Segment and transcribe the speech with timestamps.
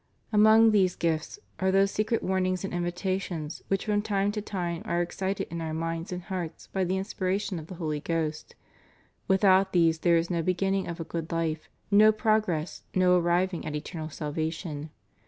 [0.19, 4.41] * Among these gifts are those secret warnings and invita tions which from time to
[4.41, 8.55] time are excited in our minds and hearts by the inspiration of the Holy Ghost.
[9.27, 13.75] Without these there is no beginning of a good life, no progress, no arriving at
[13.75, 14.89] eternal salvation.